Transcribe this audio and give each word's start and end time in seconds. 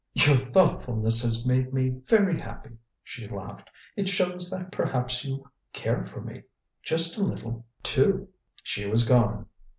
"Your 0.15 0.35
thoughtfulness 0.35 1.21
has 1.21 1.45
made 1.45 1.75
me 1.75 1.89
very 2.07 2.39
happy," 2.39 2.75
she 3.03 3.27
laughed. 3.27 3.69
"It 3.95 4.09
shows 4.09 4.49
that 4.49 4.71
perhaps 4.71 5.23
you 5.23 5.47
care 5.73 6.03
for 6.07 6.21
me 6.21 6.41
just 6.81 7.17
a 7.17 7.23
little 7.23 7.67
too." 7.83 8.27
She 8.63 8.87
was 8.87 9.05
gone! 9.05 9.45